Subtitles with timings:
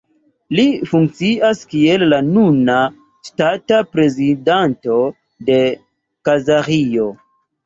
[0.59, 0.63] Li
[0.93, 2.77] funkcias kiel la nuna
[3.29, 4.97] ŝtata prezidanto
[5.51, 5.61] de
[6.31, 7.07] Kazaĥio.